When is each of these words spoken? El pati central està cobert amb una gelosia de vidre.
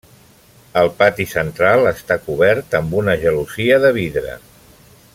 El 0.81 0.89
pati 1.01 1.27
central 1.33 1.85
està 1.91 2.19
cobert 2.29 2.79
amb 2.81 2.97
una 3.03 3.15
gelosia 3.27 3.79
de 3.85 3.93
vidre. 4.03 4.37